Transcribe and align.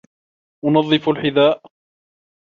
أُنَظِّفُ 0.65 1.09
الْحِذاءَ. 1.09 1.61